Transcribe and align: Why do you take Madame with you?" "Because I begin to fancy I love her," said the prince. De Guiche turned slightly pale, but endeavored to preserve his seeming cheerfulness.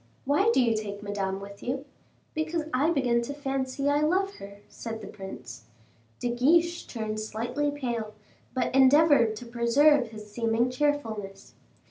Why 0.25 0.49
do 0.51 0.59
you 0.59 0.75
take 0.75 1.03
Madame 1.03 1.39
with 1.39 1.61
you?" 1.61 1.85
"Because 2.33 2.63
I 2.73 2.89
begin 2.89 3.21
to 3.21 3.35
fancy 3.35 3.87
I 3.87 4.01
love 4.01 4.33
her," 4.37 4.61
said 4.67 4.99
the 4.99 5.05
prince. 5.07 5.65
De 6.19 6.29
Guiche 6.31 6.87
turned 6.87 7.19
slightly 7.19 7.69
pale, 7.69 8.15
but 8.55 8.73
endeavored 8.73 9.35
to 9.35 9.45
preserve 9.45 10.07
his 10.07 10.31
seeming 10.31 10.71
cheerfulness. 10.71 11.53